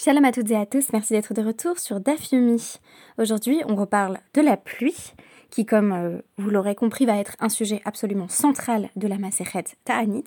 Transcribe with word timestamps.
Shalom 0.00 0.24
à 0.24 0.30
toutes 0.30 0.52
et 0.52 0.56
à 0.56 0.64
tous, 0.64 0.92
merci 0.92 1.12
d'être 1.12 1.34
de 1.34 1.42
retour 1.42 1.76
sur 1.80 1.98
Daf 1.98 2.30
Yomi. 2.30 2.76
Aujourd'hui, 3.18 3.62
on 3.66 3.74
reparle 3.74 4.20
de 4.32 4.40
la 4.40 4.56
pluie, 4.56 5.12
qui, 5.50 5.66
comme 5.66 5.90
euh, 5.90 6.18
vous 6.36 6.50
l'aurez 6.50 6.76
compris, 6.76 7.04
va 7.04 7.16
être 7.16 7.34
un 7.40 7.48
sujet 7.48 7.82
absolument 7.84 8.28
central 8.28 8.90
de 8.94 9.08
la 9.08 9.18
Masechet 9.18 9.64
Ta'anit, 9.84 10.22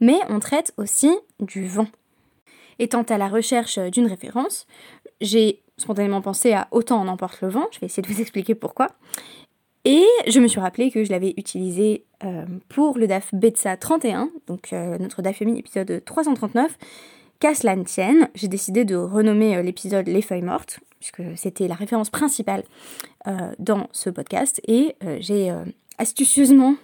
mais 0.00 0.16
on 0.28 0.40
traite 0.40 0.74
aussi 0.78 1.16
du 1.38 1.68
vent. 1.68 1.86
Étant 2.80 3.02
à 3.02 3.16
la 3.16 3.28
recherche 3.28 3.78
d'une 3.78 4.08
référence, 4.08 4.66
j'ai 5.20 5.62
spontanément 5.76 6.20
pensé 6.20 6.52
à 6.52 6.66
Autant 6.72 7.00
en 7.00 7.06
emporte 7.06 7.40
le 7.40 7.50
vent, 7.50 7.68
je 7.70 7.78
vais 7.78 7.86
essayer 7.86 8.02
de 8.02 8.12
vous 8.12 8.20
expliquer 8.20 8.56
pourquoi. 8.56 8.88
Et 9.84 10.04
je 10.26 10.40
me 10.40 10.48
suis 10.48 10.58
rappelé 10.58 10.90
que 10.90 11.04
je 11.04 11.12
l'avais 11.12 11.34
utilisé 11.36 12.04
euh, 12.24 12.46
pour 12.68 12.98
le 12.98 13.06
DAF 13.06 13.32
Betsa 13.32 13.76
31, 13.76 14.30
donc 14.48 14.72
euh, 14.72 14.98
notre 14.98 15.22
DAF 15.22 15.40
épisode 15.40 16.02
339, 16.04 16.76
Qu'à 17.40 17.54
cela 17.54 17.76
ne 17.76 17.84
tienne, 17.84 18.28
j'ai 18.34 18.48
décidé 18.48 18.84
de 18.84 18.96
renommer 18.96 19.56
euh, 19.56 19.62
l'épisode 19.62 20.06
Les 20.06 20.22
feuilles 20.22 20.42
mortes, 20.42 20.80
puisque 20.98 21.22
c'était 21.36 21.68
la 21.68 21.74
référence 21.74 22.10
principale 22.10 22.64
euh, 23.26 23.52
dans 23.58 23.88
ce 23.92 24.10
podcast, 24.10 24.60
et 24.66 24.96
euh, 25.04 25.18
j'ai 25.20 25.52
astucieusement 25.98 26.76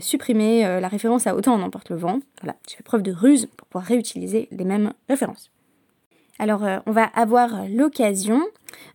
supprimé 0.00 0.62
la 0.62 0.86
référence 0.86 1.26
à 1.26 1.34
Autant 1.34 1.54
en 1.54 1.62
emporte 1.62 1.90
le 1.90 1.96
vent. 1.96 2.20
Voilà, 2.40 2.56
j'ai 2.68 2.76
fait 2.76 2.84
preuve 2.84 3.02
de 3.02 3.10
ruse 3.10 3.46
pour 3.56 3.66
pouvoir 3.66 3.84
réutiliser 3.84 4.46
les 4.52 4.64
mêmes 4.64 4.92
références. 5.08 5.50
Alors, 6.38 6.62
on 6.86 6.92
va 6.92 7.04
avoir 7.04 7.66
l'occasion 7.68 8.42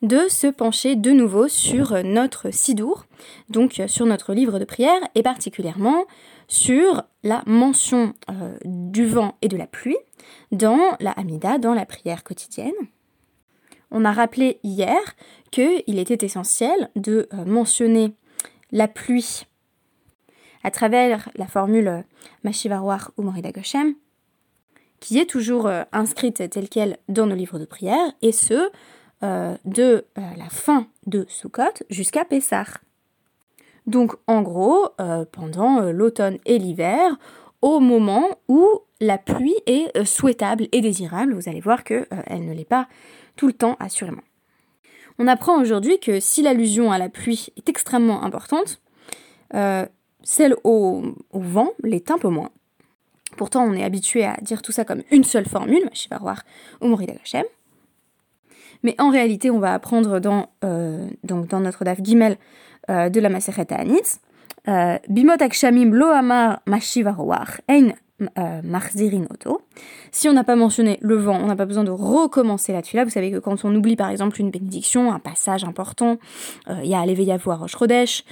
de 0.01 0.27
se 0.29 0.47
pencher 0.47 0.95
de 0.95 1.11
nouveau 1.11 1.47
sur 1.47 2.03
notre 2.03 2.51
Sidour, 2.51 3.05
donc 3.49 3.81
sur 3.87 4.05
notre 4.05 4.33
livre 4.33 4.59
de 4.59 4.65
prière, 4.65 5.01
et 5.15 5.23
particulièrement 5.23 6.05
sur 6.47 7.03
la 7.23 7.41
mention 7.47 8.13
du 8.63 9.07
vent 9.07 9.35
et 9.41 9.47
de 9.47 9.57
la 9.57 9.65
pluie, 9.65 9.97
dans 10.51 10.95
la 10.99 11.11
Hamida, 11.11 11.57
dans 11.57 11.73
la 11.73 11.85
prière 11.85 12.23
quotidienne. 12.23 12.73
On 13.91 14.05
a 14.05 14.13
rappelé 14.13 14.59
hier 14.63 14.99
qu'il 15.51 15.99
était 15.99 16.25
essentiel 16.25 16.89
de 16.95 17.27
euh, 17.33 17.45
mentionner 17.45 18.13
la 18.71 18.87
pluie 18.87 19.45
à 20.63 20.71
travers 20.71 21.29
la 21.35 21.45
formule 21.45 22.05
Mashivaroar 22.43 23.11
ou 23.17 23.23
Morida 23.23 23.51
Goshem, 23.51 23.95
qui 25.01 25.19
est 25.19 25.25
toujours 25.25 25.67
euh, 25.67 25.83
inscrite 25.91 26.49
telle 26.49 26.69
qu'elle 26.69 26.97
dans 27.09 27.25
nos 27.25 27.35
livres 27.35 27.59
de 27.59 27.65
prière, 27.65 28.13
et 28.21 28.31
ce, 28.31 28.69
euh, 29.23 29.57
de 29.65 30.05
la 30.15 30.49
fin 30.49 30.87
de 31.05 31.25
Sukkot 31.27 31.83
jusqu'à 31.89 32.23
Pessah. 32.23 32.63
Donc 33.87 34.13
en 34.27 34.41
gros, 34.41 34.89
pendant 35.31 35.81
l'automne 35.81 36.37
et 36.45 36.59
l'hiver, 36.59 37.17
au 37.61 37.79
moment 37.79 38.39
où 38.47 38.81
la 39.01 39.17
pluie 39.17 39.55
est 39.65 39.95
euh, 39.97 40.05
souhaitable 40.05 40.67
et 40.71 40.79
désirable. 40.79 41.33
Vous 41.33 41.49
allez 41.49 41.59
voir 41.59 41.83
qu'elle 41.83 42.07
euh, 42.13 42.37
ne 42.37 42.53
l'est 42.53 42.63
pas 42.63 42.87
tout 43.35 43.47
le 43.47 43.53
temps, 43.53 43.75
assurément. 43.79 44.21
On 45.19 45.27
apprend 45.27 45.59
aujourd'hui 45.59 45.99
que 45.99 46.19
si 46.19 46.41
l'allusion 46.41 46.91
à 46.91 46.97
la 46.97 47.09
pluie 47.09 47.47
est 47.57 47.67
extrêmement 47.67 48.23
importante, 48.23 48.81
euh, 49.53 49.85
celle 50.23 50.55
au, 50.63 51.03
vent 51.33 51.71
l'est 51.83 52.09
un 52.11 52.17
peu 52.17 52.29
moins. 52.29 52.51
Pourtant, 53.37 53.63
on 53.63 53.73
est 53.73 53.83
habitué 53.83 54.23
à 54.23 54.37
dire 54.41 54.61
tout 54.61 54.71
ça 54.71 54.85
comme 54.85 55.01
une 55.11 55.23
seule 55.23 55.45
formule, 55.45 55.89
ou 56.81 56.87
Morida 56.87 57.13
Hashem. 57.21 57.45
Mais 58.83 58.95
en 58.99 59.09
réalité, 59.09 59.51
on 59.51 59.59
va 59.59 59.73
apprendre 59.73 60.19
dans, 60.19 60.49
donc 61.23 61.47
dans 61.47 61.59
notre 61.59 61.83
daf 61.83 61.99
Gimel 62.03 62.37
de 62.89 63.19
la 63.19 63.29
Maseret 63.29 63.71
Anitz, 63.71 64.19
Bimot 65.07 65.41
Akshamim 65.41 65.91
Lo 65.91 66.07
Amar 66.07 66.61
Mashivaroar 66.65 67.61
Ein 67.67 67.93
euh, 68.37 68.61
si 70.11 70.29
on 70.29 70.33
n'a 70.33 70.43
pas 70.43 70.55
mentionné 70.55 70.97
le 71.01 71.15
vent, 71.15 71.39
on 71.41 71.47
n'a 71.47 71.55
pas 71.55 71.65
besoin 71.65 71.83
de 71.83 71.91
recommencer 71.91 72.73
la 72.73 72.81
tuila. 72.81 73.03
Vous 73.03 73.09
savez 73.09 73.31
que 73.31 73.37
quand 73.37 73.63
on 73.65 73.73
oublie 73.75 73.95
par 73.95 74.09
exemple 74.09 74.39
une 74.39 74.51
bénédiction, 74.51 75.11
un 75.11 75.19
passage 75.19 75.63
important, 75.63 76.17
euh, 76.69 76.79
il 76.83 76.89
y 76.89 76.95
a 76.95 77.05
l'éveil 77.05 77.31
à 77.31 77.37
voir 77.37 77.59
Roche 77.59 78.23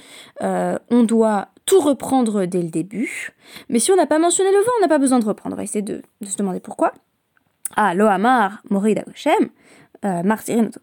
euh, 0.42 0.78
on 0.90 1.02
doit 1.02 1.48
tout 1.66 1.80
reprendre 1.80 2.44
dès 2.44 2.62
le 2.62 2.68
début. 2.68 3.32
Mais 3.68 3.78
si 3.78 3.90
on 3.92 3.96
n'a 3.96 4.06
pas 4.06 4.18
mentionné 4.18 4.50
le 4.50 4.58
vent, 4.58 4.72
on 4.78 4.82
n'a 4.82 4.88
pas 4.88 4.98
besoin 4.98 5.18
de 5.18 5.24
reprendre. 5.24 5.54
On 5.54 5.56
va 5.56 5.64
essayer 5.64 5.82
de, 5.82 6.02
se 6.24 6.36
demander 6.36 6.60
pourquoi. 6.60 6.92
Ah, 7.76 7.94
Lohamar, 7.94 8.62
Morida 8.68 9.02
Goshem, 9.02 9.50
euh, 10.04 10.22
Martirinoto. 10.22 10.80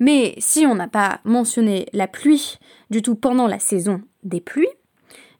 Mais 0.00 0.34
si 0.38 0.64
on 0.66 0.76
n'a 0.76 0.86
pas 0.86 1.20
mentionné 1.24 1.86
la 1.92 2.06
pluie 2.06 2.58
du 2.90 3.02
tout 3.02 3.16
pendant 3.16 3.48
la 3.48 3.58
saison 3.58 4.02
des 4.22 4.40
pluies, 4.40 4.68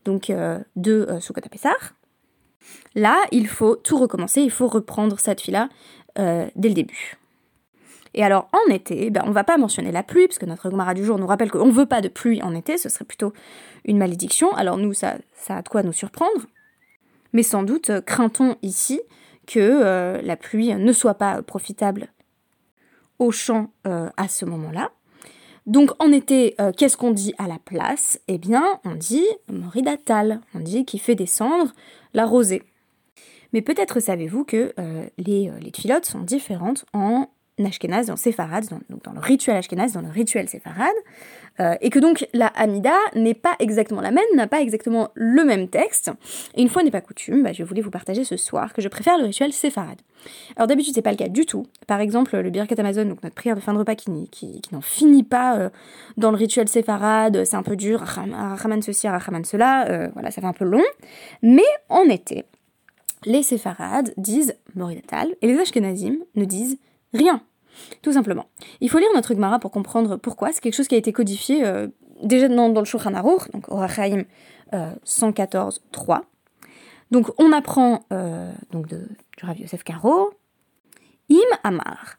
donc 0.05 0.33
de 0.77 1.07
euh, 1.09 1.21
Là, 2.99 3.17
il 3.31 3.47
faut 3.47 3.77
tout 3.77 3.97
recommencer, 3.97 4.41
il 4.41 4.51
faut 4.51 4.67
reprendre 4.67 5.21
cette 5.21 5.41
fille-là 5.41 5.69
euh, 6.19 6.49
dès 6.57 6.69
le 6.69 6.75
début. 6.75 7.17
Et 8.13 8.25
alors 8.25 8.49
en 8.53 8.73
été, 8.73 9.11
ben, 9.11 9.23
on 9.25 9.31
va 9.31 9.45
pas 9.45 9.57
mentionner 9.57 9.93
la 9.93 10.03
pluie, 10.03 10.27
parce 10.27 10.39
que 10.39 10.47
notre 10.47 10.69
Gemara 10.69 10.95
du 10.95 11.05
jour 11.05 11.17
nous 11.17 11.29
rappelle 11.29 11.49
qu'on 11.49 11.67
ne 11.67 11.73
veut 11.73 11.87
pas 11.87 12.01
de 12.01 12.09
pluie 12.09 12.43
en 12.43 12.57
été, 12.57 12.77
ce 12.77 12.89
serait 12.89 13.05
plutôt 13.05 13.33
une 13.85 13.99
malédiction. 13.99 14.53
Alors 14.53 14.79
nous, 14.79 14.95
ça, 14.95 15.15
ça 15.33 15.59
a 15.59 15.63
de 15.63 15.69
quoi 15.69 15.85
nous 15.85 15.93
surprendre. 15.93 16.47
Mais 17.33 17.45
sans 17.45 17.63
doute 17.63 17.91
euh, 17.91 18.01
craint-on 18.01 18.57
ici 18.63 19.01
que 19.47 19.61
euh, 19.61 20.21
la 20.21 20.35
pluie 20.35 20.75
ne 20.75 20.93
soit 20.93 21.15
pas 21.15 21.41
profitable 21.43 22.09
au 23.21 23.31
champ 23.31 23.71
à 23.85 24.29
ce 24.29 24.45
moment-là. 24.45 24.91
Donc 25.67 25.91
en 25.99 26.13
été, 26.13 26.55
qu'est-ce 26.77 26.97
qu'on 26.97 27.11
dit 27.11 27.35
à 27.37 27.49
la 27.49 27.59
place? 27.59 28.21
Eh 28.29 28.39
bien, 28.39 28.65
on 28.85 28.95
dit 28.95 29.27
moridatal, 29.51 30.41
on 30.55 30.61
dit 30.61 30.85
qu'il 30.85 31.01
fait 31.01 31.17
descendre 31.17 31.73
la 32.15 32.27
rosée. 32.27 32.63
Mais 33.53 33.63
peut-être 33.63 34.01
savez-vous 34.01 34.45
que 34.45 34.73
euh, 34.79 35.05
les, 35.17 35.49
euh, 35.49 35.59
les 35.61 35.73
sont 36.03 36.21
différentes 36.21 36.85
en 36.93 37.29
Ashkenaz, 37.65 38.07
dans 38.07 38.17
Séfarad, 38.17 38.69
dans, 38.69 38.79
donc 38.89 39.03
dans 39.03 39.13
le 39.13 39.19
rituel 39.19 39.57
Ashkenaz, 39.57 39.93
dans 39.93 40.01
le 40.01 40.11
rituel 40.11 40.49
Séfarad, 40.49 40.95
euh, 41.59 41.75
et 41.81 41.91
que 41.91 41.99
donc 41.99 42.25
la 42.33 42.47
Hamida 42.49 42.95
n'est 43.17 43.35
pas 43.35 43.57
exactement 43.59 44.01
la 44.01 44.13
même, 44.13 44.25
n'a 44.37 44.47
pas 44.47 44.61
exactement 44.61 45.09
le 45.15 45.43
même 45.45 45.67
texte. 45.67 46.13
Et 46.55 46.63
une 46.63 46.69
fois 46.69 46.85
n'est 46.85 46.93
pas 46.93 47.01
coutume, 47.01 47.43
bah, 47.43 47.53
je 47.53 47.65
voulais 47.65 47.81
vous 47.81 47.91
partager 47.91 48.23
ce 48.23 48.37
soir 48.37 48.73
que 48.73 48.81
je 48.81 48.87
préfère 48.87 49.19
le 49.19 49.25
rituel 49.25 49.53
Séfarad. 49.53 49.99
Alors 50.55 50.69
d'habitude 50.69 50.95
c'est 50.95 51.03
pas 51.03 51.11
le 51.11 51.17
cas 51.17 51.29
du 51.29 51.47
tout. 51.47 51.67
Par 51.89 52.01
exemple 52.01 52.37
le 52.39 52.51
Birkat 52.51 52.77
Amazon, 52.79 53.07
donc 53.07 53.25
notre 53.25 53.35
prière 53.35 53.57
de 53.57 53.61
fin 53.61 53.73
de 53.73 53.79
repas 53.79 53.97
qui, 53.97 54.61
n'en 54.71 54.81
finit 54.81 55.25
pas 55.25 55.71
dans 56.17 56.31
le 56.31 56.37
rituel 56.37 56.69
Séfarad, 56.69 57.45
c'est 57.45 57.57
un 57.57 57.65
peu 57.65 57.75
dur, 57.75 58.01
Raman 58.01 58.83
ceci, 58.83 59.09
Raman 59.09 59.45
cela, 59.45 60.11
voilà 60.15 60.31
ça 60.31 60.41
fait 60.41 60.47
un 60.47 60.53
peu 60.53 60.65
long. 60.65 60.85
Mais 61.43 61.67
en 61.89 62.05
été, 62.05 62.45
les 63.25 63.43
séfarades 63.43 64.13
disent 64.17 64.55
Moridatal 64.75 65.35
et 65.43 65.47
les 65.47 65.59
Ashkenazim 65.59 66.19
ne 66.35 66.45
disent 66.45 66.79
rien. 67.13 67.43
Tout 68.03 68.13
simplement. 68.13 68.47
Il 68.81 68.91
faut 68.91 68.99
lire 68.99 69.09
notre 69.15 69.35
Gemara 69.35 69.59
pour 69.59 69.71
comprendre 69.71 70.17
pourquoi. 70.17 70.53
C'est 70.53 70.61
quelque 70.61 70.75
chose 70.75 70.89
qui 70.89 70.95
a 70.95 70.99
été 70.99 71.13
codifié 71.13 71.65
euh, 71.65 71.87
déjà 72.23 72.49
dans, 72.49 72.69
le 72.69 72.85
Shulchan 72.85 73.15
Aruch, 73.15 73.51
donc 73.53 73.69
Orachaim 73.69 74.25
euh, 74.75 74.93
114.3. 75.05 76.21
Donc 77.11 77.31
on 77.39 77.53
apprend 77.53 78.05
euh, 78.13 78.53
donc 78.71 78.87
de, 78.89 79.09
du 79.37 79.45
Rav 79.45 79.59
Yosef 79.59 79.83
Karo 79.83 80.31
Im 81.31 81.57
Amar 81.65 82.19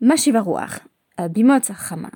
Mashivaruach 0.00 0.80
euh, 1.20 1.28
Bimot 1.28 1.60
Chama 1.62 2.10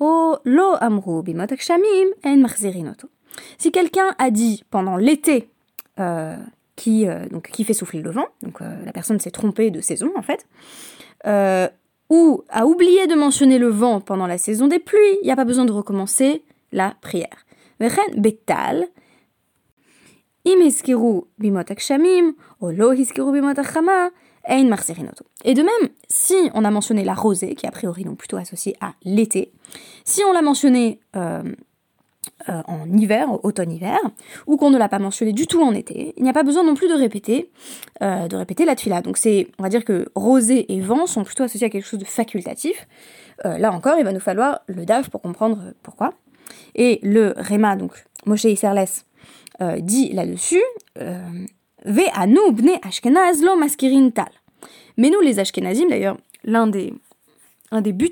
Lo 0.00 0.74
Amru 0.80 1.22
Bimot 1.22 1.52
Akshamim 1.52 2.08
En 2.24 2.36
Machzerinoto. 2.38 3.08
Si 3.58 3.70
quelqu'un 3.70 4.14
a 4.18 4.30
dit 4.30 4.64
pendant 4.70 4.96
l'été 4.96 5.50
qui, 6.78 7.08
euh, 7.08 7.28
donc, 7.28 7.48
qui 7.50 7.64
fait 7.64 7.74
souffler 7.74 8.00
le 8.00 8.10
vent, 8.10 8.26
donc 8.42 8.62
euh, 8.62 8.84
la 8.86 8.92
personne 8.92 9.18
s'est 9.18 9.32
trompée 9.32 9.72
de 9.72 9.80
saison 9.80 10.12
en 10.16 10.22
fait, 10.22 10.46
euh, 11.26 11.68
ou 12.08 12.44
a 12.48 12.66
oublié 12.66 13.08
de 13.08 13.16
mentionner 13.16 13.58
le 13.58 13.66
vent 13.66 14.00
pendant 14.00 14.28
la 14.28 14.38
saison 14.38 14.68
des 14.68 14.78
pluies, 14.78 15.18
il 15.20 15.24
n'y 15.24 15.32
a 15.32 15.36
pas 15.36 15.44
besoin 15.44 15.64
de 15.64 15.72
recommencer 15.72 16.44
la 16.70 16.94
prière. 17.00 17.44
betal, 18.16 18.86
et 25.44 25.54
de 25.54 25.62
même, 25.62 25.90
si 26.08 26.36
on 26.54 26.64
a 26.64 26.70
mentionné 26.70 27.04
la 27.04 27.14
rosée, 27.14 27.54
qui 27.54 27.66
a 27.66 27.70
priori 27.70 28.04
donc 28.04 28.18
plutôt 28.18 28.36
associée 28.36 28.76
à 28.80 28.94
l'été, 29.04 29.52
si 30.04 30.22
on 30.24 30.32
l'a 30.32 30.42
mentionné 30.42 31.00
en 32.46 32.90
hiver, 32.96 33.44
automne-hiver, 33.44 33.98
ou 34.46 34.56
qu'on 34.56 34.70
ne 34.70 34.78
l'a 34.78 34.88
pas 34.88 34.98
mentionné 34.98 35.32
du 35.32 35.46
tout 35.46 35.60
en 35.60 35.74
été, 35.74 36.14
il 36.16 36.22
n'y 36.22 36.30
a 36.30 36.32
pas 36.32 36.44
besoin 36.44 36.64
non 36.64 36.74
plus 36.74 36.88
de 36.88 36.94
répéter, 36.94 37.50
euh, 38.00 38.28
de 38.28 38.36
répéter 38.36 38.64
la 38.64 38.76
tuila. 38.76 39.02
Donc 39.02 39.16
c'est, 39.16 39.48
on 39.58 39.62
va 39.62 39.68
dire 39.68 39.84
que 39.84 40.06
rosée 40.14 40.72
et 40.72 40.80
vent 40.80 41.06
sont 41.06 41.24
plutôt 41.24 41.42
associés 41.42 41.66
à 41.66 41.70
quelque 41.70 41.86
chose 41.86 41.98
de 41.98 42.04
facultatif. 42.04 42.86
Euh, 43.44 43.58
là 43.58 43.72
encore, 43.72 43.96
il 43.98 44.04
va 44.04 44.12
nous 44.12 44.20
falloir 44.20 44.60
le 44.66 44.84
DAF 44.84 45.10
pour 45.10 45.20
comprendre 45.20 45.74
pourquoi. 45.82 46.14
Et 46.74 47.00
le 47.02 47.34
Réma, 47.36 47.76
donc 47.76 47.92
Moshe 48.24 48.44
Isserles, 48.44 48.86
dit 49.80 50.12
là-dessus, 50.12 50.62
Ve 51.84 52.02
anu 52.14 52.52
bne 52.52 52.78
Ashkenaz 52.82 53.42
lo 53.42 53.56
maskirin 53.56 54.10
tal. 54.10 54.30
Mais 54.96 55.10
nous, 55.10 55.20
les 55.20 55.38
Ashkenazim, 55.38 55.88
d'ailleurs, 55.88 56.16
l'un 56.44 56.66
des 56.66 56.92
un 57.70 57.80
des 57.80 57.92
buts 57.92 58.10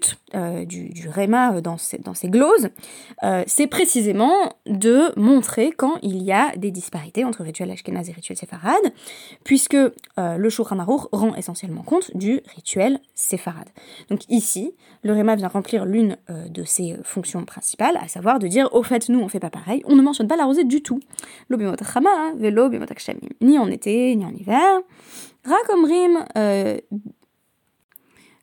du, 0.67 0.91
du 0.91 1.09
Réma 1.09 1.61
dans 1.61 1.77
ces, 1.77 1.99
dans 1.99 2.15
ces 2.15 2.29
gloses, 2.29 2.69
c'est 3.47 3.67
précisément 3.67 4.35
de 4.67 5.19
montrer 5.19 5.73
quand 5.73 5.99
il 6.03 6.23
y 6.23 6.33
a 6.33 6.55
des 6.57 6.71
disparités 6.71 7.25
entre 7.25 7.43
rituel 7.43 7.71
ashkénaze 7.71 8.09
et 8.11 8.13
rituel 8.13 8.37
séfarade, 8.37 8.93
puisque 9.45 9.77
le 10.17 10.51
Shulchan 10.51 10.85
rend 11.13 11.35
essentiellement 11.35 11.83
compte 11.83 12.17
du 12.17 12.41
rituel 12.55 13.01
séfarade. 13.15 13.69
Donc 14.11 14.21
ici, 14.29 14.75
le 15.03 15.13
Réma 15.13 15.37
vient 15.37 15.49
remplir 15.49 15.85
l'une 15.85 16.17
de 16.29 16.65
ses 16.65 16.97
fonctions 17.03 17.45
principales, 17.45 17.97
à 17.97 18.09
savoir 18.09 18.39
de 18.39 18.47
dire, 18.47 18.69
au 18.73 18.83
fait, 18.83 19.09
nous, 19.09 19.21
on 19.21 19.29
fait 19.29 19.41
pas 19.41 19.51
pareil, 19.51 19.83
on 19.87 19.95
ne 19.97 20.03
mentionne 20.03 20.29
pas 20.29 20.37
la 20.37 20.45
rosée 20.45 20.65
du 20.65 20.83
tout. 20.83 21.01
Hein, 21.51 22.33
ni 23.41 23.59
en 23.59 23.71
été, 23.71 24.15
ni 24.17 24.25
en 24.25 24.35
hiver. 24.35 24.81
Rakomrim, 25.45 26.25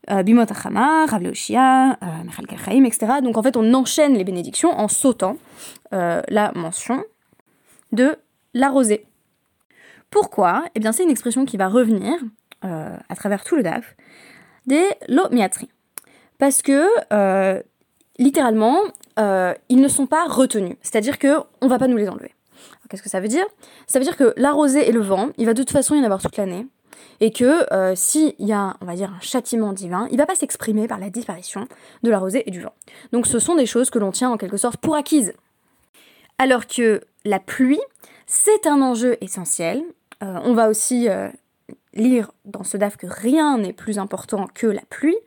euh, 0.10 0.18
euh, 0.18 0.24
Bimot 0.24 0.46
Rav 0.50 1.22
Leoshia, 1.22 1.92
euh, 1.92 2.24
Mechal 2.26 2.48
Kalchaim, 2.48 2.86
etc. 2.86 3.14
Donc 3.22 3.38
en 3.38 3.44
fait, 3.44 3.58
on 3.58 3.74
enchaîne 3.74 4.14
les 4.16 4.24
bénédictions 4.24 4.72
en 4.78 4.88
sautant 4.88 5.38
la 5.92 6.52
mention 6.56 7.04
de 7.92 8.16
la 8.56 8.70
rosée. 8.70 9.06
Pourquoi? 10.10 10.64
Eh 10.74 10.80
bien, 10.80 10.92
c'est 10.92 11.04
une 11.04 11.12
expression 11.12 11.46
qui 11.46 11.56
va 11.56 11.68
revenir 11.68 12.14
à 12.64 13.16
travers 13.16 13.44
tout 13.44 13.56
le 13.56 13.62
DAF 13.62 13.96
des 14.66 14.86
lomiatri. 15.08 15.70
Parce 16.40 16.64
que, 16.64 16.88
littéralement, 18.18 18.80
ils 19.18 19.82
ne 19.82 19.88
sont 19.88 20.08
pas 20.08 20.26
retenus. 20.26 20.78
C'est-à-dire 20.82 21.20
qu'on 21.20 21.46
ne 21.62 21.68
va 21.68 21.78
pas 21.78 21.88
nous 21.88 21.98
les 21.98 22.10
enlever. 22.10 22.34
Qu'est-ce 22.90 23.04
que 23.04 23.10
ça 23.10 23.20
veut 23.20 23.28
dire? 23.28 23.46
Ça 23.86 24.00
veut 24.00 24.06
dire 24.06 24.18
que 24.18 24.34
la 24.36 24.52
rosée 24.52 24.90
et 24.90 24.92
le 24.92 25.02
vent, 25.02 25.30
il 25.38 25.46
va 25.46 25.54
de 25.54 25.62
toute 25.62 25.72
façon 25.72 25.94
y 25.94 26.00
en 26.00 26.04
avoir 26.04 26.24
toute 26.24 26.38
l'année 26.38 26.66
et 27.20 27.32
que 27.32 27.72
euh, 27.74 27.96
s'il 27.96 28.34
y 28.40 28.54
a, 28.54 28.76
on 28.82 28.86
va 28.86 28.96
dire, 28.96 29.12
un 29.16 29.22
châtiment 29.22 29.74
divin, 29.74 30.08
il 30.12 30.18
va 30.18 30.26
pas 30.26 30.36
s'exprimer 30.36 30.88
par 30.88 31.00
la 31.00 31.10
disparition 31.10 31.68
de 32.04 32.10
la 32.10 32.20
rosée 32.20 32.44
et 32.48 32.52
du 32.52 32.62
vent. 32.62 32.74
Donc 33.12 33.28
ce 33.28 33.40
sont 33.40 33.56
des 33.56 33.66
choses 33.66 33.90
que 33.90 34.00
l'on 34.00 34.12
tient 34.12 34.30
en 34.30 34.38
quelque 34.38 34.58
sorte 34.58 34.78
pour 34.78 34.96
acquises. 34.96 35.34
Alors 36.38 36.68
que 36.68 37.02
la 37.26 37.40
pluie, 37.40 37.82
c'est 38.26 38.68
un 38.68 38.82
enjeu 38.82 39.18
essentiel. 39.22 39.84
Euh, 40.24 40.40
on 40.44 40.54
va 40.54 40.70
aussi 40.70 41.08
euh, 41.10 41.30
lire 41.94 42.32
dans 42.46 42.64
ce 42.64 42.78
DAF 42.78 42.98
que 42.98 43.08
rien 43.08 43.58
n'est 43.58 43.74
plus 43.74 44.00
important 44.00 44.48
que 44.54 44.68
la 44.68 44.84
pluie. 44.90 45.18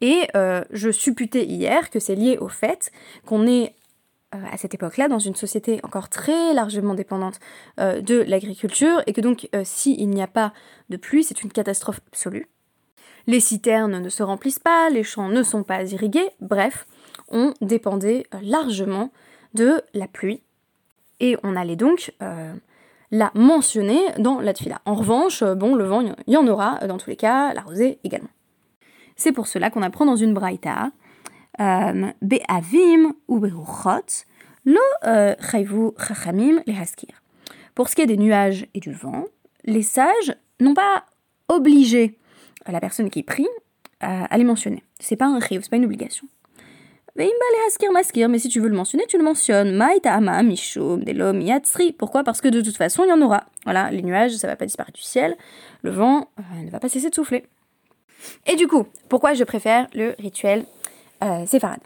Et 0.00 0.26
je 0.72 0.90
supputais 0.90 1.44
hier 1.44 1.88
que 1.88 2.00
c'est 2.00 2.16
lié 2.16 2.36
au 2.36 2.48
fait 2.48 2.90
qu'on 3.24 3.46
est 3.46 3.72
euh, 3.72 3.81
à 4.32 4.56
cette 4.56 4.74
époque-là 4.74 5.08
dans 5.08 5.18
une 5.18 5.34
société 5.34 5.80
encore 5.82 6.08
très 6.08 6.54
largement 6.54 6.94
dépendante 6.94 7.38
euh, 7.80 8.00
de 8.00 8.22
l'agriculture 8.22 9.02
et 9.06 9.12
que 9.12 9.20
donc 9.20 9.48
euh, 9.54 9.62
s'il 9.64 10.08
n'y 10.10 10.22
a 10.22 10.26
pas 10.26 10.52
de 10.90 10.96
pluie, 10.96 11.24
c'est 11.24 11.42
une 11.42 11.52
catastrophe 11.52 12.00
absolue. 12.08 12.48
Les 13.26 13.40
citernes 13.40 14.00
ne 14.00 14.08
se 14.08 14.22
remplissent 14.22 14.58
pas, 14.58 14.90
les 14.90 15.04
champs 15.04 15.28
ne 15.28 15.42
sont 15.42 15.62
pas 15.62 15.84
irrigués, 15.84 16.28
bref, 16.40 16.86
on 17.28 17.54
dépendait 17.60 18.24
largement 18.42 19.10
de 19.54 19.80
la 19.94 20.08
pluie 20.08 20.42
et 21.20 21.36
on 21.44 21.54
allait 21.54 21.76
donc 21.76 22.12
la 23.12 23.30
mentionner 23.34 24.00
dans 24.18 24.40
la 24.40 24.52
tfila. 24.54 24.80
En 24.86 24.94
revanche, 24.94 25.44
bon, 25.44 25.76
le 25.76 25.84
vent, 25.84 26.00
il 26.00 26.32
y 26.32 26.36
en 26.36 26.48
aura 26.48 26.78
dans 26.88 26.98
tous 26.98 27.10
les 27.10 27.16
cas, 27.16 27.54
la 27.54 27.60
rosée 27.60 28.00
également. 28.02 28.30
C'est 29.14 29.32
pour 29.32 29.46
cela 29.46 29.70
qu'on 29.70 29.82
apprend 29.82 30.04
dans 30.04 30.16
une 30.16 30.34
braïta 30.34 30.86
euh, 30.86 30.88
Be'avim 31.58 33.12
ou 33.28 33.38
Beruchot, 33.38 34.24
lo 34.64 34.80
euh, 35.04 35.34
chayvu 35.50 35.90
chachamim 35.98 36.62
les 36.66 36.76
haskir. 36.76 37.10
Pour 37.74 37.88
ce 37.88 37.94
qui 37.94 38.02
est 38.02 38.06
des 38.06 38.16
nuages 38.16 38.66
et 38.74 38.80
du 38.80 38.92
vent, 38.92 39.24
les 39.64 39.82
sages 39.82 40.34
n'ont 40.60 40.74
pas 40.74 41.04
obligé 41.48 42.18
la 42.70 42.80
personne 42.80 43.10
qui 43.10 43.22
prie 43.22 43.48
à, 44.00 44.36
les 44.36 44.44
mentionner. 44.44 44.82
C'est 45.00 45.16
pas 45.16 45.26
un 45.26 45.40
chayv, 45.40 45.62
c'est 45.62 45.70
pas 45.70 45.76
une 45.76 45.84
obligation. 45.84 46.26
mais 47.16 48.38
si 48.38 48.48
tu 48.48 48.60
veux 48.60 48.68
le 48.68 48.74
mentionner, 48.74 49.04
tu 49.06 49.18
le 49.18 49.24
mentionnes. 49.24 49.76
Pourquoi? 51.98 52.24
Parce 52.24 52.40
que 52.40 52.48
de 52.48 52.60
toute 52.60 52.76
façon, 52.76 53.04
il 53.04 53.10
y 53.10 53.12
en 53.12 53.20
aura. 53.20 53.44
Voilà, 53.64 53.90
les 53.90 54.02
nuages, 54.02 54.32
ça 54.32 54.46
va 54.46 54.56
pas 54.56 54.64
disparaître 54.64 54.96
du 54.96 55.04
ciel. 55.04 55.36
Le 55.82 55.90
vent 55.90 56.30
euh, 56.38 56.64
ne 56.64 56.70
va 56.70 56.80
pas 56.80 56.88
cesser 56.88 57.10
de 57.10 57.14
souffler. 57.14 57.44
Et 58.46 58.56
du 58.56 58.66
coup, 58.66 58.86
pourquoi 59.08 59.34
je 59.34 59.44
préfère 59.44 59.88
le 59.94 60.14
rituel 60.18 60.64
euh, 61.22 61.46
séfarade. 61.46 61.80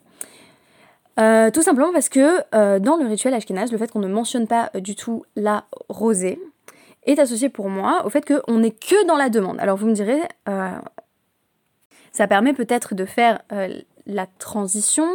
Euh, 1.18 1.50
tout 1.50 1.62
simplement 1.62 1.92
parce 1.92 2.08
que 2.08 2.42
euh, 2.54 2.78
dans 2.78 2.96
le 2.96 3.06
rituel 3.06 3.32
ashkénaze, 3.34 3.72
le 3.72 3.78
fait 3.78 3.90
qu'on 3.90 4.00
ne 4.00 4.08
mentionne 4.08 4.46
pas 4.46 4.70
du 4.74 4.94
tout 4.94 5.24
la 5.34 5.64
rosée 5.88 6.38
est 7.04 7.18
associé 7.18 7.48
pour 7.48 7.68
moi 7.68 8.04
au 8.04 8.10
fait 8.10 8.24
qu'on 8.26 8.58
n'est 8.58 8.72
que 8.72 9.06
dans 9.06 9.16
la 9.16 9.30
demande. 9.30 9.58
Alors 9.60 9.76
vous 9.76 9.86
me 9.86 9.94
direz, 9.94 10.20
ça 12.12 12.26
permet 12.26 12.52
peut-être 12.52 12.96
de 12.96 13.04
faire 13.04 13.40
la 14.06 14.26
transition 14.26 15.06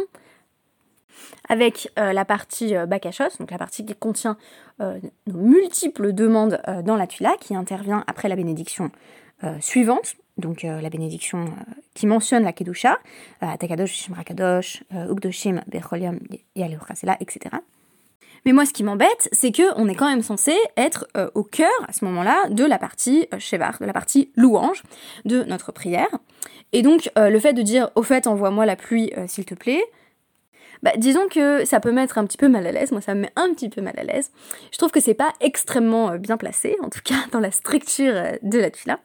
avec 1.50 1.92
la 1.96 2.24
partie 2.24 2.74
bakashos, 2.88 3.36
donc 3.38 3.50
la 3.50 3.58
partie 3.58 3.84
qui 3.84 3.94
contient 3.94 4.38
nos 4.80 5.02
multiples 5.38 6.14
demandes 6.14 6.62
dans 6.82 6.96
la 6.96 7.06
tuila, 7.06 7.34
qui 7.38 7.54
intervient 7.54 8.04
après 8.06 8.30
la 8.30 8.36
bénédiction 8.36 8.90
suivante 9.60 10.16
donc 10.38 10.64
euh, 10.64 10.80
la 10.80 10.90
bénédiction 10.90 11.44
euh, 11.44 11.72
qui 11.94 12.06
mentionne 12.06 12.42
la 12.42 12.52
Kedusha, 12.52 12.98
euh, 13.42 13.46
Takadosh, 13.58 13.92
Shimrakadosh, 13.92 14.84
Ugdoshim, 14.92 15.62
Becholium, 15.66 16.18
là, 16.56 17.16
etc. 17.20 17.56
Mais 18.44 18.52
moi, 18.52 18.66
ce 18.66 18.72
qui 18.72 18.82
m'embête, 18.82 19.28
c'est 19.30 19.52
que 19.52 19.62
on 19.76 19.88
est 19.88 19.94
quand 19.94 20.08
même 20.08 20.22
censé 20.22 20.54
être 20.76 21.06
au 21.34 21.44
cœur, 21.44 21.70
à 21.86 21.92
ce 21.92 22.04
moment-là, 22.06 22.48
de 22.50 22.64
la 22.64 22.76
partie 22.76 23.28
Shevar, 23.38 23.78
de 23.80 23.84
la 23.84 23.92
partie 23.92 24.32
louange 24.34 24.82
de 25.24 25.44
notre 25.44 25.70
prière. 25.70 26.08
Et 26.72 26.82
donc, 26.82 27.08
le 27.14 27.38
fait 27.38 27.52
de 27.52 27.62
dire, 27.62 27.90
au 27.94 28.02
fait, 28.02 28.26
envoie-moi 28.26 28.66
la 28.66 28.74
pluie, 28.74 29.12
s'il 29.28 29.44
te 29.44 29.54
plaît, 29.54 29.84
bah, 30.82 30.90
disons 30.96 31.28
que 31.28 31.64
ça 31.64 31.80
peut 31.80 31.92
mettre 31.92 32.18
un 32.18 32.26
petit 32.26 32.36
peu 32.36 32.48
mal 32.48 32.66
à 32.66 32.72
l'aise. 32.72 32.90
Moi, 32.90 33.00
ça 33.00 33.14
me 33.14 33.22
met 33.22 33.32
un 33.36 33.52
petit 33.54 33.68
peu 33.68 33.80
mal 33.80 33.94
à 33.96 34.02
l'aise. 34.02 34.32
Je 34.72 34.78
trouve 34.78 34.90
que 34.90 35.00
c'est 35.00 35.14
pas 35.14 35.32
extrêmement 35.40 36.16
bien 36.16 36.36
placé, 36.36 36.76
en 36.82 36.88
tout 36.88 37.00
cas 37.04 37.14
dans 37.30 37.40
la 37.40 37.50
structure 37.50 38.14
de 38.42 38.58
la 38.58 38.70
tuila. 38.70 38.98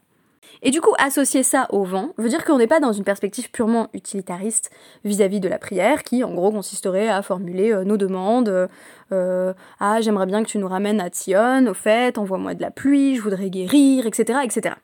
Et 0.62 0.72
du 0.72 0.82
coup, 0.82 0.94
associer 0.98 1.44
ça 1.44 1.68
au 1.70 1.84
vent 1.84 2.14
veut 2.18 2.30
dire 2.30 2.44
qu'on 2.44 2.58
n'est 2.58 2.68
pas 2.68 2.80
dans 2.80 2.92
une 2.92 3.04
perspective 3.04 3.52
purement 3.52 3.90
utilitariste 3.94 4.72
vis-à-vis 5.06 5.40
de 5.40 5.48
la 5.48 5.60
prière, 5.60 6.04
qui 6.04 6.24
en 6.24 6.34
gros 6.34 6.52
consisterait 6.52 7.10
à 7.10 7.22
formuler 7.22 7.72
euh, 7.72 7.84
nos 7.84 7.98
demandes. 7.98 8.68
Euh, 9.12 9.54
ah, 9.80 10.02
j'aimerais 10.02 10.26
bien 10.26 10.44
que 10.44 10.50
tu 10.50 10.58
nous 10.58 10.68
ramènes 10.68 11.00
à 11.00 11.10
Sion, 11.12 11.68
au 11.68 11.74
fait, 11.74 12.18
envoie-moi 12.18 12.56
de 12.56 12.62
la 12.62 12.72
pluie, 12.72 13.16
je 13.16 13.22
voudrais 13.22 13.50
guérir, 13.50 14.06
etc., 14.08 14.40
etc. 14.44 14.76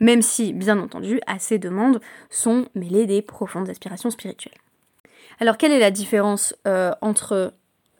Même 0.00 0.22
si, 0.22 0.52
bien 0.52 0.78
entendu, 0.78 1.20
à 1.26 1.38
ces 1.38 1.58
demandes 1.58 2.00
sont 2.30 2.66
mêlées 2.74 3.06
des 3.06 3.22
profondes 3.22 3.68
aspirations 3.68 4.10
spirituelles. 4.10 4.58
Alors, 5.40 5.56
quelle 5.56 5.72
est 5.72 5.78
la 5.78 5.90
différence 5.90 6.54
euh, 6.66 6.92
entre 7.00 7.52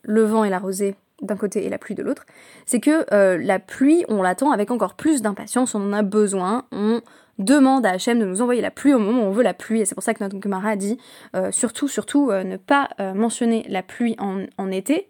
le 0.03 0.25
vent 0.25 0.45
et 0.45 0.51
la 0.51 0.59
rosée 0.59 0.97
d'un 1.23 1.37
côté 1.37 1.65
et 1.65 1.71
la 1.71 1.79
pluie 1.79 1.95
de 1.95 2.03
l'autre, 2.03 2.27
c'est 2.67 2.81
que 2.81 3.07
euh, 3.15 3.39
la 3.39 3.59
pluie, 3.59 4.05
on 4.09 4.23
l'attend 4.23 4.51
avec 4.51 4.71
encore 4.71 4.95
plus 4.95 5.23
d'impatience, 5.23 5.75
on 5.75 5.83
en 5.83 5.93
a 5.93 6.03
besoin, 6.03 6.67
on 6.73 7.01
demande 7.39 7.87
à 7.87 7.91
Hachem 7.91 8.19
de 8.19 8.25
nous 8.25 8.43
envoyer 8.43 8.61
la 8.61 8.71
pluie 8.71 8.93
au 8.93 8.99
moment 8.99 9.23
où 9.23 9.27
on 9.27 9.31
veut 9.31 9.43
la 9.43 9.55
pluie, 9.55 9.81
et 9.81 9.85
c'est 9.85 9.94
pour 9.94 10.05
ça 10.05 10.15
que 10.15 10.23
notre 10.23 10.41
Gemara 10.41 10.70
a 10.70 10.77
dit 10.77 10.99
euh, 11.35 11.51
surtout, 11.51 11.89
surtout 11.89 12.31
euh, 12.31 12.44
ne 12.44 12.56
pas 12.56 12.91
mentionner 13.15 13.65
la 13.69 13.82
pluie 13.82 14.17
en, 14.19 14.70
été, 14.70 15.08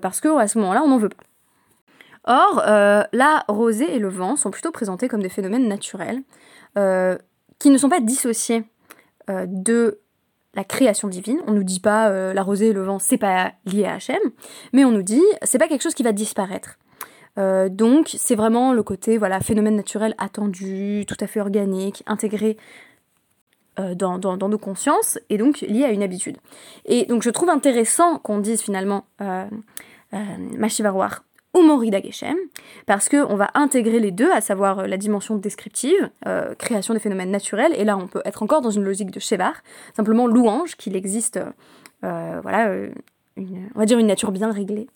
parce 0.00 0.20
qu'à 0.20 0.48
ce 0.48 0.58
moment-là, 0.58 0.82
on 0.82 0.88
n'en 0.88 0.98
veut 0.98 1.08
pas. 1.08 1.22
Or, 2.24 2.62
la 3.12 3.44
rosée 3.46 3.94
et 3.94 3.98
le 3.98 4.08
vent 4.08 4.36
sont 4.36 4.50
plutôt 4.50 4.72
présentés 4.72 5.06
comme 5.06 5.22
des 5.22 5.28
phénomènes 5.28 5.68
naturels, 5.68 6.22
qui 7.58 7.70
ne 7.70 7.78
sont 7.78 7.88
pas 7.88 8.00
dissociés 8.00 8.64
de 9.28 10.00
la 10.56 10.64
création 10.64 11.06
divine. 11.06 11.38
On 11.46 11.52
nous 11.52 11.62
dit 11.62 11.80
pas 11.80 12.08
euh, 12.08 12.32
la 12.34 12.42
rosée 12.42 12.68
et 12.68 12.72
le 12.72 12.82
vent, 12.82 12.98
c'est 12.98 13.18
pas 13.18 13.52
lié 13.66 13.84
à 13.84 13.94
Hachem, 13.94 14.18
mais 14.72 14.84
on 14.84 14.90
nous 14.90 15.02
dit 15.02 15.22
c'est 15.42 15.58
pas 15.58 15.68
quelque 15.68 15.82
chose 15.82 15.94
qui 15.94 16.02
va 16.02 16.12
disparaître. 16.12 16.78
Euh, 17.38 17.68
donc 17.68 18.14
c'est 18.18 18.34
vraiment 18.34 18.72
le 18.72 18.82
côté 18.82 19.18
voilà 19.18 19.40
phénomène 19.40 19.76
naturel 19.76 20.14
attendu, 20.18 21.04
tout 21.06 21.16
à 21.20 21.26
fait 21.26 21.40
organique, 21.40 22.02
intégré 22.06 22.56
euh, 23.78 23.94
dans, 23.94 24.18
nos 24.18 24.58
consciences 24.58 25.18
et 25.28 25.36
donc 25.36 25.60
lié 25.60 25.84
à 25.84 25.90
une 25.90 26.02
habitude. 26.02 26.38
Et 26.86 27.04
donc 27.04 27.22
je 27.22 27.30
trouve 27.30 27.50
intéressant 27.50 28.18
qu'on 28.18 28.38
dise 28.38 28.62
finalement 28.62 29.04
euh, 29.20 29.44
Mashivaroir 30.56 31.24
ou 31.56 31.84
Geshem, 31.84 32.36
parce 32.86 33.08
qu'on 33.08 33.34
va 33.34 33.50
intégrer 33.54 34.00
les 34.00 34.10
deux, 34.10 34.30
à 34.30 34.40
savoir 34.40 34.80
euh, 34.80 34.86
la 34.86 34.96
dimension 34.96 35.36
descriptive, 35.36 36.10
euh, 36.26 36.54
création 36.54 36.94
des 36.94 37.00
phénomènes 37.00 37.30
naturels, 37.30 37.72
et 37.76 37.84
là 37.84 37.96
on 37.96 38.06
peut 38.06 38.22
être 38.24 38.42
encore 38.42 38.60
dans 38.60 38.70
une 38.70 38.84
logique 38.84 39.10
de 39.10 39.20
Shevar, 39.20 39.54
simplement 39.94 40.26
louange 40.26 40.76
qu'il 40.76 40.96
existe, 40.96 41.40
euh, 42.04 42.40
voilà, 42.42 42.70
on 43.38 43.78
va 43.78 43.86
dire 43.86 43.98
une 43.98 44.06
nature 44.06 44.32
bien 44.32 44.52
réglée. 44.52 44.86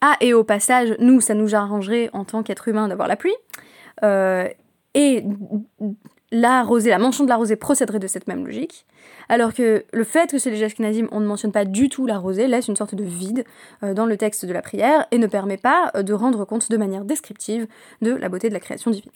Ah, 0.00 0.16
et 0.20 0.34
au 0.34 0.42
passage, 0.42 0.96
nous, 0.98 1.20
ça 1.20 1.34
nous 1.34 1.54
arrangerait 1.54 2.10
en 2.12 2.24
tant 2.24 2.42
qu'être 2.42 2.66
humain 2.66 2.88
d'avoir 2.88 3.06
la 3.06 3.16
pluie. 3.16 3.34
et 4.94 5.24
la 6.32 6.62
rosée, 6.62 6.90
la 6.90 6.98
mention 6.98 7.24
de 7.24 7.28
la 7.28 7.36
rosée 7.36 7.56
procéderait 7.56 7.98
de 7.98 8.06
cette 8.06 8.26
même 8.26 8.44
logique, 8.44 8.86
alors 9.28 9.52
que 9.52 9.84
le 9.92 10.04
fait 10.04 10.30
que 10.30 10.38
chez 10.38 10.50
les 10.50 10.62
Ashkenazim 10.62 11.06
on 11.12 11.20
ne 11.20 11.26
mentionne 11.26 11.52
pas 11.52 11.66
du 11.66 11.90
tout 11.90 12.06
la 12.06 12.18
rosée 12.18 12.48
laisse 12.48 12.68
une 12.68 12.76
sorte 12.76 12.94
de 12.94 13.04
vide 13.04 13.44
euh, 13.82 13.92
dans 13.92 14.06
le 14.06 14.16
texte 14.16 14.46
de 14.46 14.52
la 14.52 14.62
prière 14.62 15.06
et 15.10 15.18
ne 15.18 15.26
permet 15.26 15.58
pas 15.58 15.92
euh, 15.94 16.02
de 16.02 16.14
rendre 16.14 16.46
compte 16.46 16.70
de 16.70 16.76
manière 16.78 17.04
descriptive 17.04 17.68
de 18.00 18.12
la 18.12 18.30
beauté 18.30 18.48
de 18.48 18.54
la 18.54 18.60
création 18.60 18.90
divine. 18.90 19.12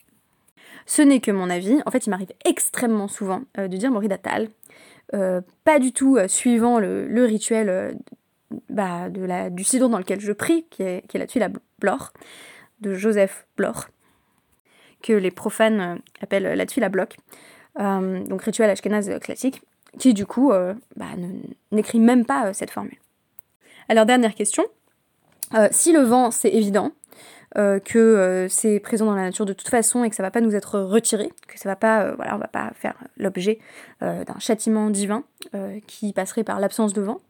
Ce 0.85 1.01
n'est 1.01 1.21
que 1.21 1.31
mon 1.31 1.51
avis. 1.51 1.81
En 1.87 1.91
fait, 1.91 2.07
il 2.07 2.11
m'arrive 2.11 2.33
extrêmement 2.45 3.09
souvent 3.09 3.43
de 3.57 3.67
dire 3.67 3.91
Moridatal, 3.91 4.51
pas 5.11 5.79
du 5.81 5.93
tout 5.93 6.17
suivant 6.29 6.79
le, 6.79 7.25
rituel 7.25 7.99
bah, 8.71 9.09
du 9.51 9.65
sidon 9.65 9.89
dans 9.89 9.99
lequel 9.99 10.21
je 10.21 10.31
prie, 10.31 10.65
qui 10.71 10.85
est, 10.85 11.05
qui 11.09 11.17
est 11.17 11.21
la 11.21 11.27
tuile 11.27 11.51
Blore, 11.81 12.13
de 12.81 12.95
Joseph 12.95 13.47
Blore, 13.57 13.89
que 15.03 15.12
les 15.12 15.31
profanes 15.31 16.00
appellent 16.21 16.55
la 16.57 16.67
tuile 16.67 16.85
à 16.85 16.88
bloc. 16.88 17.17
donc 17.79 18.43
rituel 18.43 18.71
ashkenaz 18.71 19.19
classique, 19.21 19.62
qui 19.99 20.15
du 20.15 20.26
coup 20.26 20.53
bah, 20.97 21.07
n'écrit 21.73 22.00
même 22.00 22.25
pas 22.25 22.53
cette 22.53 22.71
formule. 22.71 22.99
Alors 23.88 24.07
dernière 24.07 24.35
question, 24.35 24.65
si 25.71 25.93
le 25.93 26.00
vent 26.00 26.31
c'est 26.31 26.50
évident, 26.50 26.93
euh, 27.57 27.79
que 27.79 27.99
euh, 27.99 28.49
c'est 28.49 28.81
présent 28.81 29.07
dans 29.07 29.15
la 29.15 29.23
nature 29.23 29.47
de 29.47 29.55
toute 29.55 29.69
façon 29.69 30.05
et 30.05 30.11
que 30.11 30.17
ça 30.17 30.23
va 30.23 30.31
pas 30.31 30.43
nous 30.43 30.55
être 30.55 30.79
retiré, 30.81 31.33
que 31.47 31.59
ça 31.59 31.69
va 31.69 31.76
pas, 31.76 32.03
euh, 32.03 32.15
voilà, 32.15 32.35
on 32.35 32.38
va 32.38 32.49
pas 32.49 32.73
faire 32.75 32.95
l'objet 33.17 33.61
d'un 34.00 34.38
châtiment 34.38 34.91
divin 34.91 35.25
qui 35.87 36.12
passerait 36.12 36.45
par 36.45 36.61
l'absence 36.61 36.93
de 36.93 37.00
vent. 37.00 37.21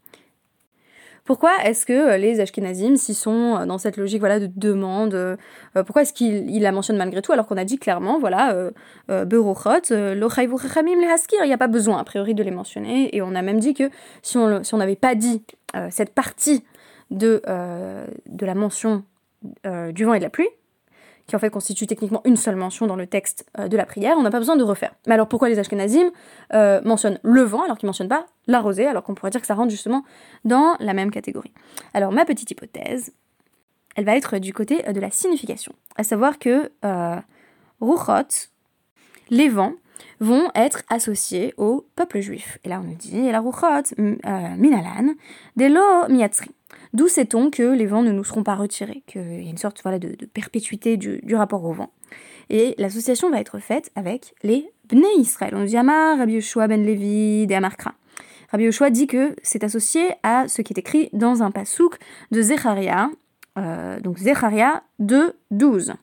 Pourquoi 1.27 1.51
est-ce 1.63 1.85
que 1.85 2.17
les 2.17 2.39
Ashkenazim, 2.39 2.95
s'ils 2.95 3.13
sont 3.13 3.63
dans 3.67 3.77
cette 3.77 3.97
logique 3.97 4.19
voilà, 4.19 4.39
de 4.39 4.49
demande, 4.55 5.37
pourquoi 5.73 6.01
est-ce 6.01 6.13
qu'il 6.13 6.61
la 6.61 6.71
mentionne 6.71 6.97
malgré 6.97 7.21
tout 7.21 7.31
alors 7.33 7.45
qu'on 7.45 7.57
a 7.57 7.65
dit 7.65 7.77
clairement, 7.77 8.17
voilà, 8.17 8.71
Berochot, 9.07 9.91
il 9.91 10.17
n'y 11.45 11.53
a 11.53 11.57
pas 11.57 11.67
besoin 11.67 11.99
a 11.99 12.03
priori 12.03 12.33
de 12.33 12.43
les 12.43 12.51
mentionner. 12.51 13.15
Et 13.15 13.21
on 13.21 13.35
a 13.35 13.41
même 13.41 13.59
dit 13.59 13.73
que 13.73 13.89
si 14.23 14.37
on 14.37 14.63
si 14.63 14.75
n'avait 14.75 14.95
pas 14.95 15.13
dit 15.13 15.43
cette 15.91 16.13
partie 16.15 16.63
de, 17.11 17.41
de 18.25 18.45
la 18.45 18.55
mention 18.55 19.03
euh, 19.65 19.91
du 19.91 20.03
vent 20.03 20.13
et 20.13 20.19
de 20.19 20.23
la 20.23 20.29
pluie, 20.29 20.49
qui 21.27 21.35
en 21.35 21.39
fait 21.39 21.49
constitue 21.49 21.87
techniquement 21.87 22.21
une 22.23 22.37
seule 22.37 22.55
mention 22.55 22.87
dans 22.87 22.95
le 22.95 23.05
texte 23.05 23.45
euh, 23.59 23.67
de 23.67 23.77
la 23.77 23.85
prière, 23.85 24.15
on 24.17 24.23
n'a 24.23 24.31
pas 24.31 24.39
besoin 24.39 24.55
de 24.55 24.63
refaire. 24.63 24.95
Mais 25.05 25.13
alors 25.13 25.27
pourquoi 25.27 25.49
les 25.49 25.59
Ashkenazim 25.59 26.09
euh, 26.53 26.81
mentionnent 26.83 27.19
le 27.21 27.41
vent 27.41 27.63
alors 27.63 27.77
qu'ils 27.77 27.87
ne 27.87 27.89
mentionnent 27.89 28.07
pas 28.07 28.25
la 28.47 28.61
rosée, 28.61 28.87
alors 28.87 29.03
qu'on 29.03 29.13
pourrait 29.13 29.31
dire 29.31 29.41
que 29.41 29.47
ça 29.47 29.55
rentre 29.55 29.69
justement 29.69 30.03
dans 30.45 30.75
la 30.79 30.93
même 30.93 31.11
catégorie? 31.11 31.53
Alors 31.93 32.11
ma 32.11 32.25
petite 32.25 32.49
hypothèse, 32.49 33.13
elle 33.95 34.05
va 34.05 34.15
être 34.15 34.37
du 34.37 34.53
côté 34.53 34.81
de 34.83 34.99
la 34.99 35.11
signification, 35.11 35.73
à 35.97 36.03
savoir 36.03 36.39
que 36.39 36.71
Ruchot, 37.81 38.47
les 39.29 39.49
vents, 39.49 39.73
vont 40.19 40.49
être 40.55 40.83
associés 40.89 41.53
au 41.57 41.85
peuple 41.95 42.21
juif. 42.21 42.59
Et 42.63 42.69
là 42.69 42.79
on 42.79 42.87
nous 42.87 42.95
dit, 42.95 43.31
la 43.31 43.41
Ruchot, 43.41 43.95
Minalan, 43.97 45.15
Delo 45.55 46.07
Miatzri. 46.09 46.51
D'où 46.93 47.07
sait-on 47.07 47.49
que 47.49 47.63
les 47.63 47.85
vents 47.85 48.03
ne 48.03 48.11
nous 48.11 48.23
seront 48.23 48.43
pas 48.43 48.55
retirés, 48.55 49.03
qu'il 49.07 49.43
y 49.43 49.47
a 49.47 49.49
une 49.49 49.57
sorte 49.57 49.81
voilà, 49.83 49.99
de, 49.99 50.15
perpétuité 50.25 50.97
du, 50.97 51.35
rapport 51.35 51.63
au 51.63 51.73
vent. 51.73 51.91
Et 52.49 52.75
l'association 52.77 53.29
va 53.29 53.39
être 53.39 53.59
faite 53.59 53.91
avec 53.95 54.33
les 54.43 54.69
Bnei 54.89 55.17
Israël. 55.17 55.53
On 55.55 55.59
nous 55.59 55.67
dit 55.67 55.77
Amar, 55.77 56.17
Rabbi 56.17 56.33
Yoshua 56.33 56.67
ben 56.67 56.85
Levi, 56.85 57.45
de 57.45 57.53
Amarkra. 57.53 57.93
Rabbi 58.51 58.65
Yoshua 58.65 58.89
dit 58.89 59.07
que 59.07 59.35
c'est 59.43 59.63
associé 59.63 60.11
à 60.23 60.47
ce 60.47 60.61
qui 60.61 60.73
est 60.73 60.79
écrit 60.79 61.09
dans 61.11 61.43
un 61.43 61.51
pasouk 61.51 61.97
de 62.31 62.41
Zecharia, 62.41 63.09
euh, 63.57 63.99
donc 63.99 64.17
Zecharia 64.17 64.83
2, 64.99 65.33
12. 65.51 65.93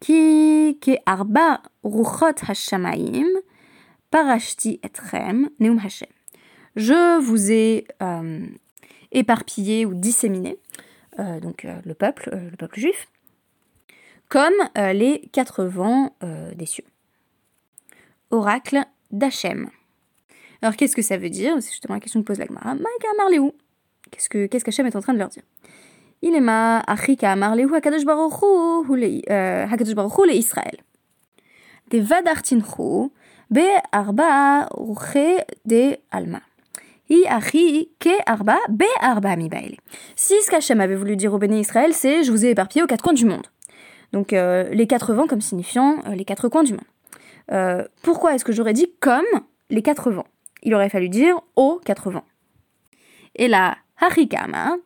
Qui, 0.00 0.78
qui 0.80 0.98
arba 1.06 1.62
ruchot 1.84 2.34
hashamaim, 2.46 3.26
parashti 4.10 4.80
etrem, 4.82 5.48
neum 5.60 5.80
Hashem. 5.82 6.08
Je 6.76 7.20
vous 7.20 7.50
ai 7.50 7.86
euh, 8.02 8.46
éparpillés 9.12 9.86
ou 9.86 9.94
disséminés, 9.94 10.58
euh, 11.18 11.40
donc 11.40 11.64
euh, 11.64 11.80
le 11.84 11.94
peuple, 11.94 12.30
euh, 12.32 12.50
le 12.50 12.56
peuple 12.56 12.80
juif, 12.80 13.08
comme 14.28 14.54
les 14.74 15.28
quatre 15.32 15.62
vents 15.64 16.16
des 16.54 16.64
cieux. 16.64 16.86
Oracle 18.30 18.82
d'Hachem. 19.10 19.68
Alors 20.62 20.74
qu'est-ce 20.74 20.96
que 20.96 21.02
ça 21.02 21.18
veut 21.18 21.28
dire? 21.28 21.54
C'est 21.60 21.70
justement 21.70 21.92
la 21.92 22.00
question 22.00 22.22
que 22.22 22.26
pose 22.26 22.38
la 22.38 22.46
Gemara. 22.46 22.74
Maïka 22.74 23.08
Marléou. 23.18 23.52
Qu'est-ce 24.10 24.30
que 24.30 24.46
qu'est-ce 24.46 24.64
qu'Hachem 24.64 24.86
est 24.86 24.96
en 24.96 25.02
train 25.02 25.12
de 25.12 25.18
leur 25.18 25.28
dire? 25.28 25.42
Il 26.22 26.34
est 26.34 26.40
ma 26.40 26.80
Achika 26.80 27.36
Marléou 27.36 27.74
Hakadosh 27.74 28.06
Baruchu 28.06 28.96
le 28.96 30.32
Israël. 30.32 30.78
Des 31.88 32.00
Vadartinchu 32.00 33.10
be 33.50 33.60
Arba 33.92 34.66
de 35.66 35.98
Alma. 36.10 36.40
Si 40.16 40.34
ce 40.42 40.50
qu'Hachem 40.50 40.80
avait 40.80 40.96
voulu 40.96 41.16
dire 41.16 41.34
au 41.34 41.38
béni 41.38 41.60
Israël, 41.60 41.92
c'est 41.92 42.24
je 42.24 42.30
vous 42.30 42.46
ai 42.46 42.50
éparpillé 42.50 42.82
aux 42.82 42.86
quatre 42.86 43.04
coins 43.04 43.12
du 43.12 43.26
monde. 43.26 43.46
Donc 44.12 44.32
euh, 44.32 44.64
les 44.70 44.86
quatre 44.86 45.12
vents 45.12 45.26
comme 45.26 45.40
signifiant 45.40 45.98
euh, 46.06 46.14
les 46.14 46.24
quatre 46.24 46.48
coins 46.48 46.62
du 46.62 46.72
monde. 46.72 46.80
Euh, 47.50 47.84
pourquoi 48.02 48.34
est-ce 48.34 48.44
que 48.44 48.52
j'aurais 48.52 48.72
dit 48.72 48.92
comme 49.00 49.24
les 49.68 49.82
quatre 49.82 50.10
vents? 50.10 50.26
Il 50.62 50.74
aurait 50.74 50.88
fallu 50.88 51.08
dire 51.08 51.40
aux 51.56 51.80
quatre 51.84 52.10
vents. 52.10 52.24
Et 53.34 53.48
là, 53.48 53.76
Harikama, 54.00 54.76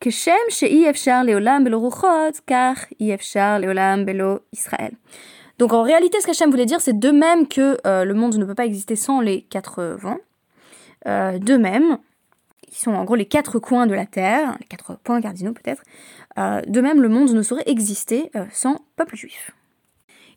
Keshem 0.00 0.34
Efshar 0.62 1.24
Leolam 1.24 1.64
Belo 1.64 1.80
Ruchot, 1.80 2.40
car 2.46 2.76
Efshar 2.98 3.60
Leolam 3.60 4.04
Belo 4.04 4.40
Israël. 4.52 4.92
Donc 5.58 5.72
en 5.72 5.82
réalité, 5.82 6.20
ce 6.20 6.26
qu'Hachem 6.26 6.50
voulait 6.50 6.66
dire, 6.66 6.80
c'est 6.82 6.98
de 6.98 7.10
même 7.10 7.48
que 7.48 7.78
le 7.84 8.12
monde 8.12 8.36
ne 8.36 8.44
peut 8.44 8.54
pas 8.54 8.66
exister 8.66 8.94
sans 8.94 9.20
les 9.20 9.42
quatre 9.42 9.96
vents, 9.98 10.18
euh, 11.06 11.38
d'eux-mêmes, 11.38 11.98
qui 12.68 12.80
sont 12.80 12.92
en 12.92 13.04
gros 13.04 13.14
les 13.14 13.26
quatre 13.26 13.58
coins 13.58 13.86
de 13.86 13.94
la 13.94 14.06
Terre, 14.06 14.56
les 14.60 14.66
quatre 14.66 14.96
points 14.98 15.20
cardinaux 15.20 15.52
peut-être, 15.52 15.82
euh, 16.38 16.60
de 16.62 16.80
même 16.80 17.00
le 17.00 17.08
monde 17.08 17.30
ne 17.30 17.42
saurait 17.42 17.68
exister 17.68 18.30
euh, 18.34 18.44
sans 18.50 18.80
peuple 18.96 19.16
juif. 19.16 19.52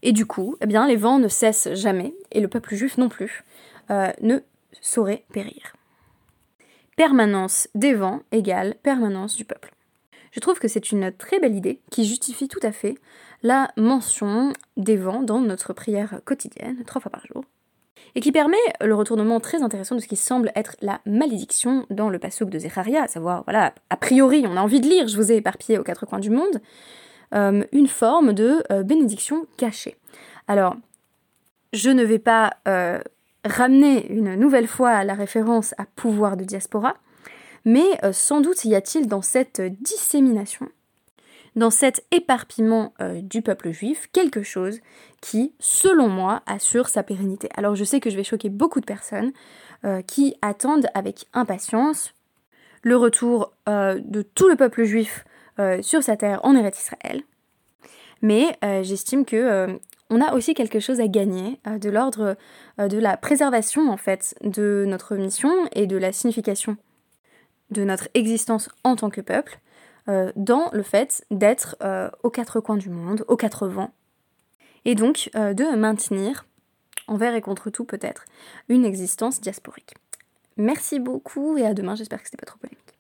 Et 0.01 0.12
du 0.12 0.25
coup, 0.25 0.56
eh 0.62 0.66
bien, 0.66 0.88
les 0.88 0.96
vents 0.96 1.20
ne 1.20 1.28
cessent 1.28 1.74
jamais, 1.74 2.13
et 2.32 2.39
le 2.39 2.48
peuple 2.48 2.75
juif 2.75 2.98
non 2.98 3.10
plus, 3.10 3.44
ne 4.22 4.39
saurait 4.82 5.25
périr. 5.34 5.75
Permanence 6.96 7.68
des 7.75 7.96
vents 7.96 8.22
égale 8.32 8.75
permanence 8.84 9.36
du 9.36 9.46
peuple. 9.46 9.74
Je 10.32 10.39
trouve 10.39 10.60
que 10.60 10.68
c'est 10.68 10.92
une 10.92 11.12
très 11.12 11.39
belle 11.39 11.56
idée 11.56 11.82
qui 11.89 12.06
justifie 12.06 12.48
tout 12.48 12.60
à 12.62 12.72
fait 12.72 12.96
la 13.42 13.72
mention 13.78 14.54
des 14.78 14.96
vents 14.96 15.24
dans 15.24 15.39
notre 15.39 15.74
prière 15.74 16.22
quotidienne, 16.24 16.84
trois 16.86 17.01
fois 17.01 17.12
par 17.12 17.25
jour, 17.25 17.44
et 18.15 18.22
qui 18.22 18.32
permet 18.32 18.58
le 18.82 18.96
retournement 18.96 19.39
très 19.39 19.62
intéressant 19.62 19.96
de 19.96 20.01
ce 20.01 20.08
qui 20.08 20.15
semble 20.15 20.51
être 20.56 20.75
la 20.82 21.00
malédiction 21.06 21.86
dans 21.89 22.10
le 22.10 22.20
passouk 22.20 22.50
de 22.50 22.60
Zecharia, 22.60 23.03
à 23.03 23.08
savoir, 23.08 23.44
voilà, 23.44 23.74
a 23.89 23.98
priori, 23.98 24.46
on 24.48 24.58
a 24.58 24.62
envie 24.62 24.79
de 24.79 24.88
lire, 24.88 25.08
je 25.08 25.15
vous 25.15 25.32
ai 25.32 25.38
éparpillé 25.38 25.77
aux 25.77 25.84
quatre 25.84 26.06
coins 26.06 26.20
du 26.20 26.29
monde, 26.29 26.62
euh, 27.34 27.63
une 27.72 27.88
forme 27.88 28.34
de 28.34 28.63
euh, 28.72 28.84
bénédiction 28.84 29.46
cachée. 29.58 29.96
Alors, 30.48 30.75
je 31.74 31.91
ne 31.91 32.03
vais 32.03 32.20
pas 32.20 32.53
euh, 32.68 33.00
ramener 33.46 34.12
une 34.12 34.36
nouvelle 34.36 34.68
fois 34.68 35.03
la 35.03 35.13
référence 35.13 35.75
à 35.77 35.86
pouvoir 35.86 36.38
de 36.38 36.44
diaspora, 36.44 36.96
mais 37.65 38.00
sans 38.13 38.41
doute 38.41 38.63
y 38.63 38.74
a-t-il 38.74 39.08
dans 39.08 39.22
cette 39.22 39.62
dissémination 39.82 40.70
dans 41.60 41.70
cet 41.70 42.04
éparpillement 42.12 42.94
euh, 43.01 43.22
du 43.22 43.42
peuple 43.42 43.72
juif 43.72 44.10
quelque 44.13 44.42
chose 44.42 44.80
qui, 45.22 45.54
selon 45.60 46.08
moi, 46.08 46.42
assure 46.46 46.88
sa 46.88 47.04
pérennité. 47.04 47.50
Alors 47.56 47.75
je 47.75 47.84
sais 47.84 48.00
que 48.00 48.10
je 48.10 48.16
vais 48.16 48.24
choquer 48.24 48.50
beaucoup 48.50 48.80
de 48.80 48.86
personnes 48.86 49.32
euh, 49.84 50.01
qui 50.01 50.36
attendent 50.42 50.88
avec 50.94 51.25
impatience 51.34 52.13
le 52.82 52.96
retour 52.96 53.51
euh, 53.68 54.00
de 54.04 54.22
tout 54.22 54.48
le 54.48 54.56
peuple 54.56 54.84
juif 54.84 55.25
sur 55.82 56.01
sa 56.04 56.16
terre 56.16 56.39
en 56.44 56.56
Eretz 56.56 56.80
Israël. 56.80 57.22
Mais 58.22 58.58
j'estime 58.82 59.25
que 59.25 59.78
on 60.10 60.22
a 60.22 60.34
aussi 60.34 60.54
quelque 60.54 60.80
chose 60.80 61.01
à 61.01 61.10
gagner 61.10 61.60
de 61.66 61.89
l'ordre 61.89 62.38
de 62.78 62.98
la 62.98 63.18
préservation 63.18 63.92
en 63.92 63.98
fait 63.98 64.36
de 64.42 64.86
notre 64.88 65.18
mission 65.18 65.51
et 65.74 65.86
de 65.86 65.98
la 65.98 66.13
signification 66.13 66.78
de 67.72 67.84
notre 67.84 68.08
existence 68.13 68.70
en 68.86 68.96
tant 68.96 69.10
que 69.10 69.20
peuple 69.20 69.60
euh, 70.10 70.32
dans 70.36 70.70
le 70.74 70.84
fait 70.84 71.24
d'être 71.32 71.78
euh, 71.82 72.10
aux 72.24 72.30
quatre 72.30 72.60
coins 72.60 72.78
du 72.78 72.89
monde, 72.89 73.24
aux 73.28 73.38
quatre 73.38 73.68
vents, 73.68 73.94
et 74.86 74.96
donc 74.96 75.30
euh, 75.36 75.54
de 75.54 75.75
maintenir, 75.75 76.46
envers 77.08 77.36
et 77.36 77.42
contre 77.42 77.70
tout 77.70 77.86
peut-être, 77.86 78.25
une 78.70 78.86
existence 78.86 79.39
diasporique. 79.39 79.94
Merci 80.58 81.00
beaucoup 81.00 81.58
et 81.58 81.66
à 81.66 81.74
demain, 81.74 81.96
j'espère 81.96 82.20
que 82.20 82.25
c'était 82.25 82.38
pas 82.38 82.46
trop 82.46 82.60
polémique. 82.60 82.99